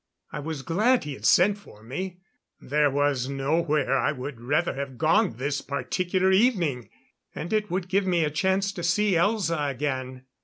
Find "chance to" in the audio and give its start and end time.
8.31-8.81